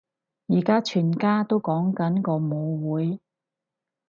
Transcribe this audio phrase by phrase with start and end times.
[0.47, 3.19] 而家全校都講緊個舞會